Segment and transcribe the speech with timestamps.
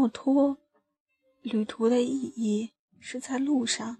[0.00, 0.56] 墨脱，
[1.42, 3.98] 旅途的意义是在路上。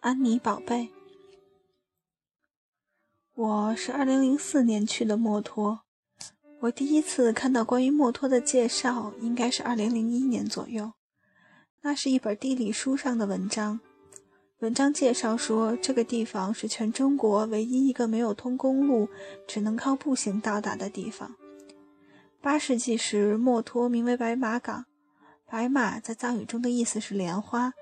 [0.00, 0.88] 安妮宝贝，
[3.34, 5.82] 我是二零零四年去的墨脱。
[6.60, 10.94] 我第一次看到关于墨脱的介绍，应该是二零零一年左右。
[11.82, 13.78] 那是一本地理书上的文章，
[14.60, 19.10] 文章介绍说，这个地方是全中国唯一一个没有通公路，
[19.46, 21.36] 只能靠步行到达的地方。
[22.42, 24.86] 八世纪时，墨脱名为白马港。
[25.48, 27.72] 白马在藏语中的意思是莲花。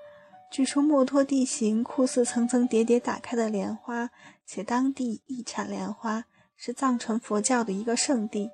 [0.51, 4.11] 据说墨脱地形酷似层层叠叠打开的莲花，
[4.45, 6.25] 且当地亦产莲花，
[6.55, 8.51] 是藏传佛教的一个圣地。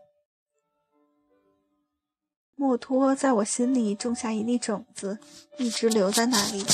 [2.55, 5.20] 墨脱在我心里种下一粒种子，
[5.58, 6.66] 一直留在那里。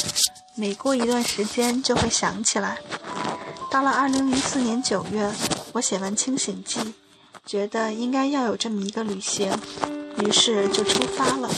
[0.56, 2.78] 每过一段时间就会想起来。
[3.72, 5.34] 到了2004年9月，
[5.73, 6.80] 我写完《清醒记》。
[7.45, 9.52] 觉得应该要有这么一个旅行，
[10.23, 11.50] 于是就出发了。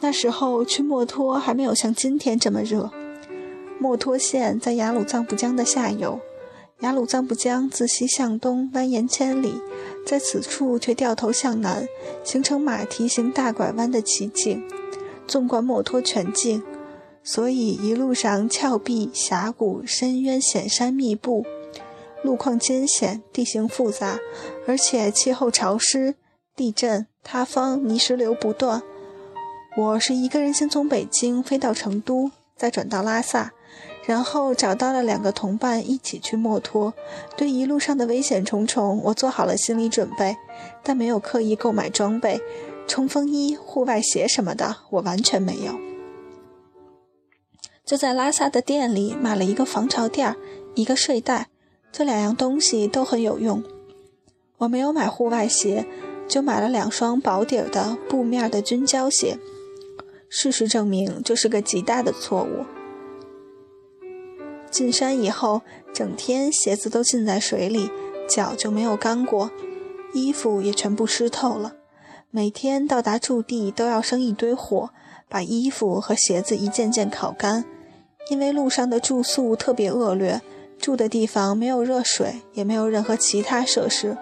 [0.00, 2.90] 那时候去墨脱还没有像今天这么热。
[3.80, 6.20] 墨脱县在雅鲁藏布江的下游，
[6.80, 9.54] 雅鲁藏布江自西向东蜿蜒千里，
[10.04, 11.86] 在此处却掉头向南，
[12.24, 14.62] 形成马蹄形大拐弯的奇景。
[15.28, 16.62] 纵观墨脱全境，
[17.22, 21.46] 所以一路上峭壁、峡谷、深渊、险山密布。
[22.22, 24.18] 路况艰险，地形复杂，
[24.66, 26.16] 而且气候潮湿，
[26.56, 28.82] 地震、塌方、泥石流不断。
[29.76, 33.52] 我是一个人先从北京飞到成都，再转到拉萨，
[34.04, 36.92] 然后找到了两个同伴一起去墨脱。
[37.36, 40.36] 对一路上的危险重重，我做好了心理准备，
[40.82, 42.40] 但没有刻意购买装备，
[42.88, 45.78] 冲锋衣、户外鞋什么的，我完全没有。
[47.86, 50.36] 就在拉萨的店里买了一个防潮垫儿，
[50.74, 51.48] 一个睡袋。
[51.90, 53.62] 这两样东西都很有用。
[54.58, 55.86] 我没有买户外鞋，
[56.28, 59.38] 就买了两双薄底儿的布面的军胶鞋。
[60.28, 62.66] 事实证明，这是个极大的错误。
[64.70, 65.62] 进山以后，
[65.94, 67.90] 整天鞋子都浸在水里，
[68.28, 69.50] 脚就没有干过，
[70.12, 71.74] 衣服也全部湿透了。
[72.30, 74.90] 每天到达驻地都要生一堆火，
[75.28, 77.64] 把衣服和鞋子一件件烤干。
[78.28, 80.42] 因为路上的住宿特别恶劣。
[80.88, 84.16] 住的地方没有热水，也没有任何其他设施，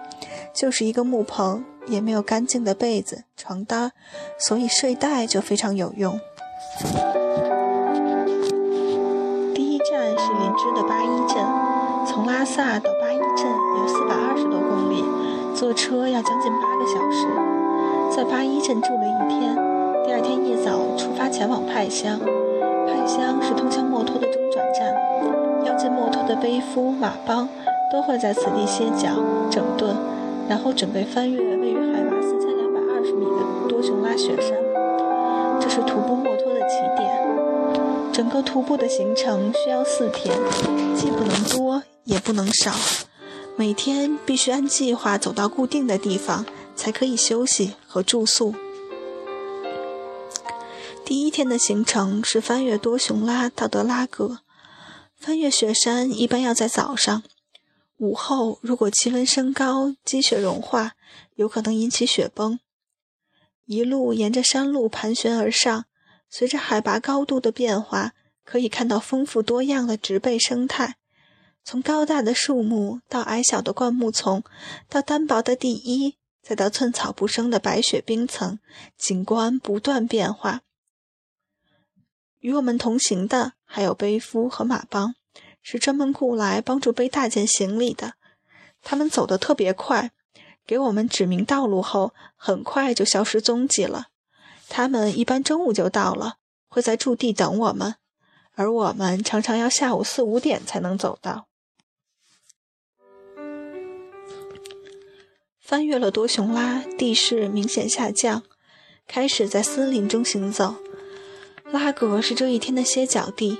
[0.53, 3.93] 就是一个木棚，也没有干净的被子、床单，
[4.37, 6.19] 所以睡袋就非常有用。
[9.55, 11.37] 第一站是林芝的八一镇，
[12.05, 13.47] 从拉萨到八一镇
[13.79, 15.01] 有四百二十多公里，
[15.55, 17.29] 坐车要将近八个小时。
[18.13, 19.55] 在八一镇住了一天，
[20.05, 24.46] 第二天一早出发前往派乡，派乡是通向墨脱的中。
[26.27, 27.47] 的背夫、马帮
[27.91, 29.15] 都会在此地歇脚、
[29.49, 29.95] 整顿，
[30.49, 34.57] 然后准备翻越位于海拔四千两百二十米的多雄拉雪山。
[35.59, 37.07] 这是徒步墨脱的起点。
[38.11, 40.35] 整个徒步的行程需要四天，
[40.95, 42.71] 既不能多，也不能少。
[43.55, 46.45] 每天必须按计划走到固定的地方，
[46.75, 48.53] 才可以休息和住宿。
[51.05, 54.39] 第一天的行程是翻越多雄拉到德拉格。
[55.27, 57.21] 翻越雪山一般要在早上，
[57.97, 60.93] 午后如果气温升高，积雪融化，
[61.35, 62.61] 有可能引起雪崩。
[63.65, 65.83] 一路沿着山路盘旋而上，
[66.29, 68.13] 随着海拔高度的变化，
[68.45, 70.95] 可以看到丰富多样的植被生态，
[71.61, 74.41] 从高大的树木到矮小的灌木丛，
[74.87, 78.59] 到单薄的地衣，再到寸草不生的白雪冰层，
[78.97, 80.61] 景观不断变化。
[82.39, 85.15] 与我们同行的还有背夫和马帮，
[85.61, 88.13] 是专门雇来帮助背大件行李的。
[88.81, 90.11] 他们走得特别快，
[90.65, 94.07] 给我们指明道路后，很快就消失踪迹了。
[94.69, 96.35] 他们一般中午就到了，
[96.67, 97.95] 会在驻地等我们，
[98.53, 101.47] 而我们常常要下午四五点才能走到。
[105.59, 108.43] 翻越了多雄拉，地势明显下降，
[109.05, 110.75] 开始在森林中行走。
[111.71, 113.57] 拉格是这一天的歇脚地，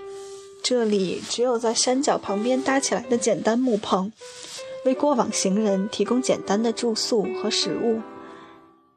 [0.63, 4.13] 这里只有在山脚旁边搭起来的简单木棚，
[4.86, 8.01] 为过往行人提供简单的住宿和食物。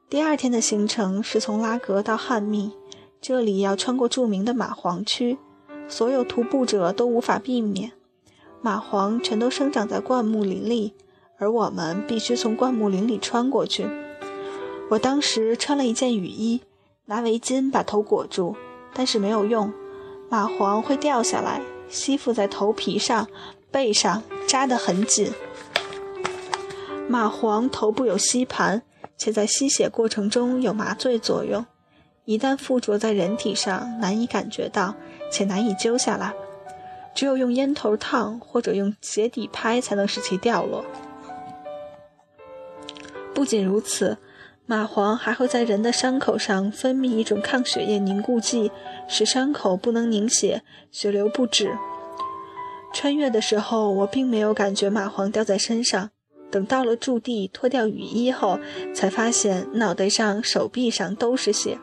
[0.09, 2.71] 第二天的行程是从拉格到汉密，
[3.19, 5.37] 这里要穿过著名的蚂蝗区，
[5.89, 7.91] 所有徒步者都无法避免。
[8.63, 10.93] 蚂蝗全都生长在灌木林里，
[11.37, 13.85] 而我们必须从灌木林里穿过去。
[14.89, 16.61] 我当时穿了一件雨衣，
[17.05, 18.55] 拿围巾把头裹住。
[18.93, 19.71] 但是没有用，
[20.29, 23.27] 蚂蟥会掉下来，吸附在头皮上、
[23.71, 25.31] 背上，扎得很紧。
[27.09, 28.81] 蚂蟥头部有吸盘，
[29.17, 31.65] 且在吸血过程中有麻醉作用，
[32.25, 34.95] 一旦附着在人体上，难以感觉到，
[35.31, 36.33] 且难以揪下来，
[37.13, 40.85] 只有用烟头烫或者用鞋底拍才能使其掉落。
[43.33, 44.17] 不仅如此，
[44.71, 48.71] 蚂蟥还会在人的伤口上分泌一种抗血液凝固剂，
[49.05, 51.77] 使伤口不能凝血，血流不止。
[52.93, 56.11] 穿越的时候，我并没有感觉蚂蟥掉在身上。
[56.49, 58.61] 等到了驻地，脱掉雨衣后，
[58.95, 61.77] 才发现脑袋上、手臂上都是血。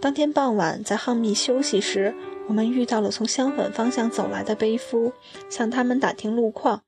[0.00, 2.14] 当天傍晚，在汉密休息时，
[2.48, 5.12] 我们遇到了从相反方向走来的背夫，
[5.50, 6.84] 向他们打听路况。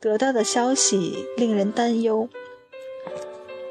[0.00, 2.28] 得到的消息令人担忧。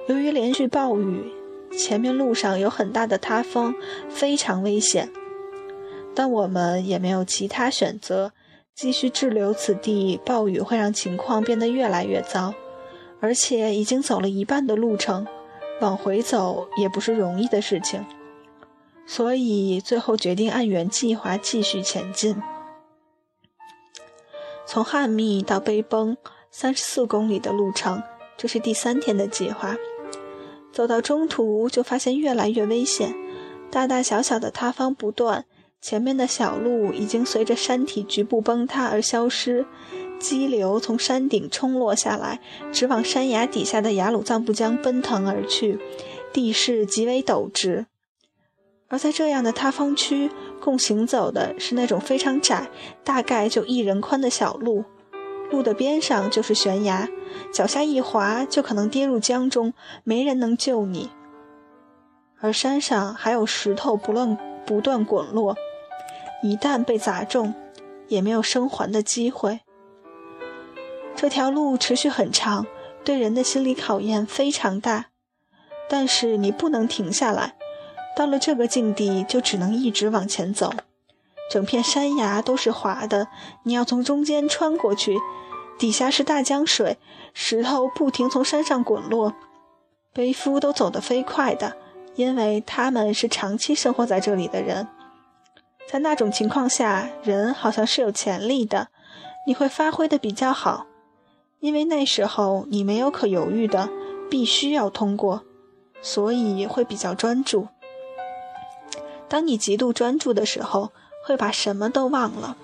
[0.08, 1.32] 由于连续暴雨，
[1.72, 3.74] 前面路上有很大的塌方，
[4.10, 5.10] 非常危险。
[6.14, 8.34] 但我们也没有其他选择，
[8.76, 10.20] 继续滞留此地。
[10.26, 12.54] 暴雨会让情况变得越来越糟，
[13.22, 15.26] 而且已经走了一半的路程，
[15.80, 18.06] 往回走也不是容易的事情。
[19.06, 22.36] 所以最后决定按原计划继续前进。
[24.66, 26.18] 从汉密到碑崩，
[26.52, 28.04] 三十四公里的路程，
[28.38, 29.76] 这是第三天的计划。
[30.74, 33.16] 走到中途就发现越来越危险，
[33.72, 35.46] 大大小小的塌方不断。
[35.80, 39.66] 前面的小路已经随着山体局部崩塌而消失，
[40.18, 42.40] 激流从山顶冲落下来，
[42.72, 45.78] 直往山崖底下的雅鲁藏布江奔腾而去，
[46.32, 47.86] 地势极为陡直。
[48.88, 50.30] 而在这样的塌方区，
[50.62, 52.70] 共行走的是那种非常窄，
[53.04, 54.86] 大概就一人宽的小路，
[55.54, 57.08] 路的边上就是悬崖，
[57.54, 59.74] 脚下一滑就可能跌入江中，
[60.04, 61.12] 没人能救你。
[62.42, 64.36] 而山上还有石头不乱
[64.66, 65.56] 不断滚落。
[66.42, 67.54] 一旦被砸中，
[68.08, 69.60] 也没有生还的机会。
[71.16, 72.66] 这条路持续很长，
[73.06, 75.06] 对人的心理考验非常大。
[75.88, 77.54] 但是你不能停下来，
[78.18, 80.74] 到了这个境地就只能一直往前走。
[81.50, 83.28] 整片山崖都是滑的，
[83.64, 85.20] 你要从中间穿过去，
[85.78, 86.98] 底下是大江水，
[87.34, 89.34] 石头不停从山上滚落。
[90.14, 91.76] 背夫都走得飞快的，
[92.16, 94.88] 因为他们是长期生活在这里的人。
[95.88, 98.88] 在那种情况下，人好像是有潜力的，
[99.46, 100.86] 你会发挥的比较好，
[101.60, 103.90] 因为那时候你没有可犹豫的，
[104.30, 105.44] 必须要通过，
[106.02, 107.68] 所以会比较专注。
[109.28, 110.92] 当你极度专注的时候，
[111.24, 112.58] 会把什么都忘了。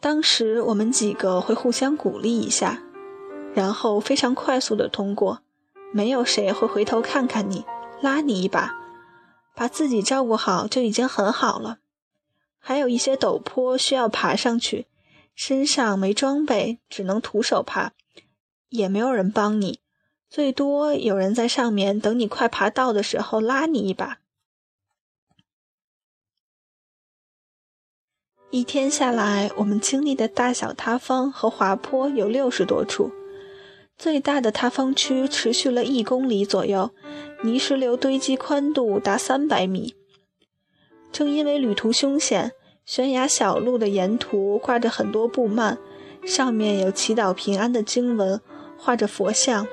[0.00, 2.82] 当时我们几个会互相鼓励一下，
[3.54, 5.40] 然后非常快速的通过，
[5.92, 7.64] 没有谁会回头看看你，
[8.00, 8.74] 拉你一把。
[9.54, 11.78] 把自己照顾好就已经很好了。
[12.60, 14.86] 还有一些陡坡需要爬上去，
[15.34, 17.92] 身上没装备，只能徒手爬，
[18.68, 19.80] 也没有人帮你，
[20.30, 24.18] 最多有人在上面等你快爬到的时候拉你一把。
[28.50, 33.10] 一天下来，我们经历的大小塌方和滑坡有六十多处。
[33.98, 36.90] 最大的塌方区持续了一公里左右，
[37.42, 39.94] 泥石流堆积宽度达三百米。
[41.12, 42.52] 正因为旅途凶险，
[42.86, 45.76] 悬崖小路的沿途挂着很多布幔，
[46.24, 48.40] 上面有祈祷平安的经文，
[48.78, 49.66] 画着佛像。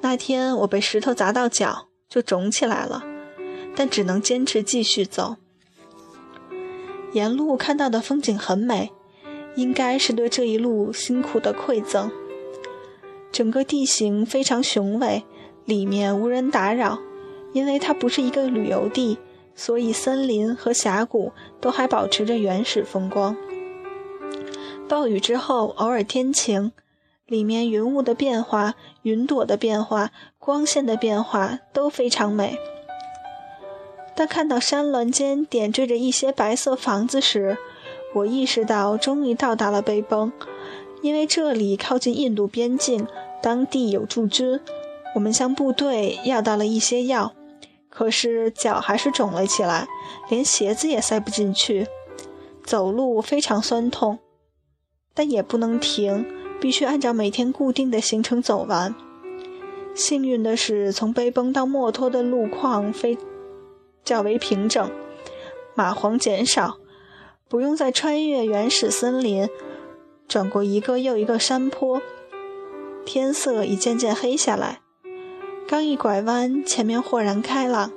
[0.00, 3.04] 那天我被石头砸到脚，就肿起来了，
[3.76, 5.36] 但只能坚持继续走。
[7.16, 8.92] 沿路看到的风景很美，
[9.54, 12.10] 应该是对这一路辛苦的馈赠。
[13.32, 15.24] 整个地形非常雄伟，
[15.64, 16.98] 里面无人打扰，
[17.54, 19.16] 因为它不是一个旅游地，
[19.54, 23.34] 所以森林和峡谷都还保持着原始风光。
[24.86, 26.72] 暴雨之后，偶尔天晴，
[27.24, 32.58] 里面云雾的变化、云朵的变化、光线的变化都非常美。
[34.16, 37.58] 当看到山峦间点缀着一些白色房子时，
[38.14, 40.32] 我意识到终于到达了背崩，
[41.02, 43.06] 因为这里靠近印度边境。
[43.42, 44.58] 当地有驻军，
[45.14, 47.32] 我们向部队要到了一些药，
[47.88, 49.86] 可是脚还是肿了起来，
[50.30, 51.86] 连鞋子也塞不进去，
[52.64, 54.18] 走路非常酸痛，
[55.14, 56.26] 但也不能停，
[56.58, 58.92] 必须按照每天固定的行程走完。
[59.94, 63.16] 幸运的是，从背崩到墨脱的路况非
[64.06, 64.90] 较为平整，
[65.76, 66.78] 蚂蟥减少，
[67.48, 69.48] 不用再穿越原始森林，
[70.28, 72.00] 转过一个又一个山坡。
[73.04, 74.80] 天色已渐渐黑下来，
[75.68, 77.92] 刚一拐弯，前面豁然开朗，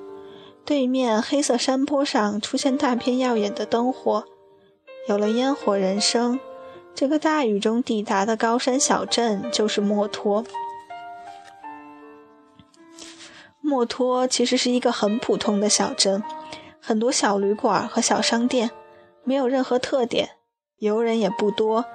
[0.65, 4.25] 对面黑色山坡上出现大片耀眼的灯火，
[5.07, 6.39] 有了烟火人生。
[6.95, 10.43] 这个大雨中抵达的高山小镇就是墨脱。
[13.61, 16.23] 墨脱其实是一个很普通的小镇，
[16.79, 18.71] 很多小旅馆和小商店，
[19.23, 20.31] 没有任何特点，
[20.77, 21.85] 游人也不多，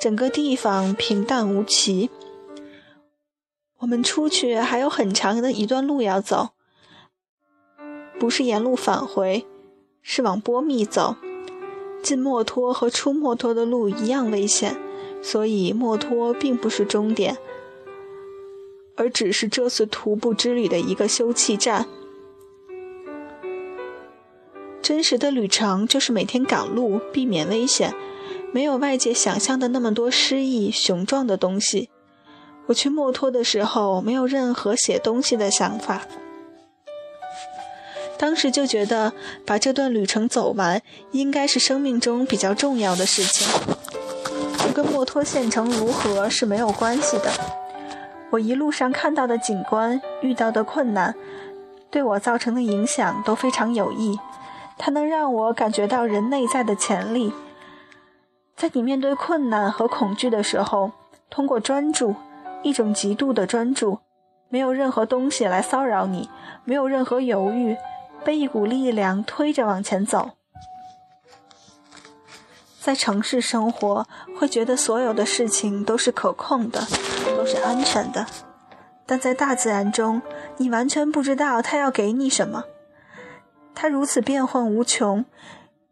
[0.00, 2.10] 整个地方平淡无奇。
[3.78, 6.50] 我们出去还有很长的一段路要走，
[8.18, 9.46] 不是沿路返回，
[10.02, 11.16] 是往波密走。
[12.00, 14.76] 进墨脱和出墨脱的路一样危险，
[15.20, 17.36] 所以墨脱并不是终点，
[18.98, 21.86] 而只是这次徒步之旅的一个休憩站。
[24.82, 27.94] 真实的旅程就是每天赶路，避免危险，
[28.52, 31.90] 没有外界想象的那么多诗意雄壮的东西。
[32.66, 36.02] 我去墨脱的时候，没有任何写东西的想法。
[38.18, 39.12] 当时就觉得
[39.46, 43.46] 把这段旅程走完，应该是生命中比较重要的事情。
[44.58, 47.30] 这跟墨脱县城如何是没有关系的。
[48.30, 51.14] 我一路上看到的景观、遇到的困难，
[51.90, 54.18] 对我造成的影响都非常有益。
[54.76, 57.32] 它能让我感觉到人内在的潜力。
[58.56, 60.92] 在你面对困难和恐惧的时候，
[61.30, 62.14] 通过专注。
[62.64, 64.00] 一种极度的专注，
[64.48, 66.28] 没有任何东西来骚扰你，
[66.64, 67.76] 没有任何犹豫，
[68.24, 70.30] 被一股力量推着往前走。
[72.80, 74.04] 在城市生活，
[74.36, 76.80] 会觉得所有的事情都是可控的，
[77.48, 78.26] 是安全的；
[79.06, 80.20] 但在大自然中，
[80.58, 82.64] 你完全不知道它要给你什么，
[83.74, 85.24] 它如此变幻无穷。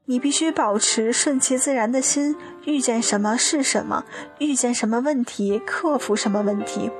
[0.08, 4.04] 你必须保持顺其自然的心，遇见什么是什么，
[4.38, 6.92] 遇见什么问题，克服什么问题。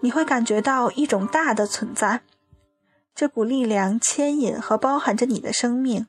[0.00, 2.20] 你会感觉到一种大的存在，
[3.14, 6.06] 这股力量牵引和包含着你的生命，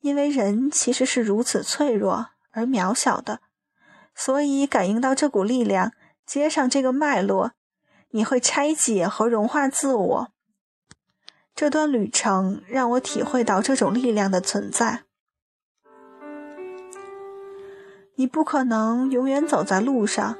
[0.00, 3.40] 因为人其实是如此脆弱而渺小的，
[4.14, 5.92] 所以感应到这股力量，
[6.28, 7.52] 接上这个脉络，
[8.10, 10.28] 你会拆解和融化自我。
[11.54, 15.04] 这段旅程让我体会到这种力量的存在。
[18.16, 20.36] 你不可能永远走在路上，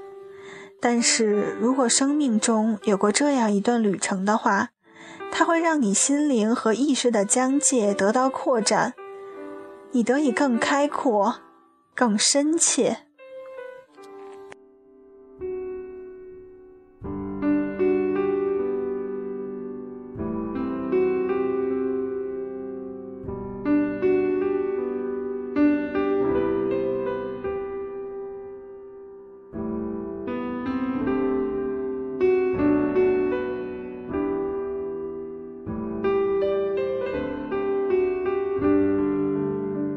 [0.79, 4.69] 但是如果生命中有过这样一段旅程的话，
[5.33, 8.95] 它会让你心灵和意识的疆界得到扩展，
[9.93, 11.41] 你得以更开阔、
[11.95, 13.08] 更深切。